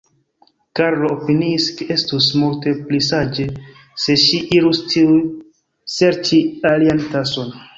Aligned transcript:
Karlo 0.77 1.09
opiniis, 1.15 1.67
ke 1.81 1.87
estus 1.97 2.29
multe 2.43 2.73
pli 2.87 3.01
saĝe, 3.09 3.47
se 4.05 4.17
ŝi 4.25 4.41
irus 4.61 4.81
tuj 4.95 5.13
serĉi 5.99 6.45
alian 6.75 7.07
tason. 7.15 7.59